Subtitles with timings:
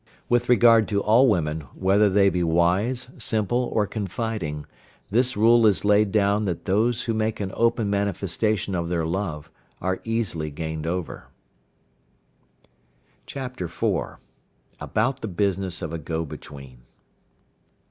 [0.29, 4.65] With regard to all women, whether they be wise, simple, or confiding,
[5.11, 9.51] this rule is laid down that those who make an open manifestation of their love
[9.79, 11.27] are easily gained over.
[13.27, 14.17] CHAPTER IV.
[14.79, 16.79] ABOUT THE BUSINESS OF A GO BETWEEN.